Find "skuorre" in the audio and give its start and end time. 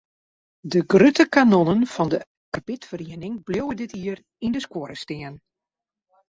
4.65-4.97